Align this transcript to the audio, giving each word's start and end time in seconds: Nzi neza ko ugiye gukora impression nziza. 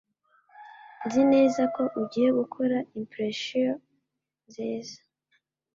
Nzi 1.05 1.21
neza 1.33 1.61
ko 1.75 1.83
ugiye 2.01 2.29
gukora 2.39 2.77
impression 2.99 3.71
nziza. 4.47 4.97